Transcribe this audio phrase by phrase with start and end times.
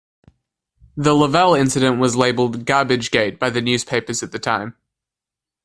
[0.97, 4.75] The Lavelle incident was labeled "Garbagegate" by the newspapers at the time.